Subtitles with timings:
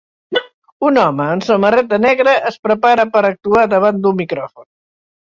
[0.87, 4.67] Un home amb samarreta negra es prepara per actuar davant d'un micròfon.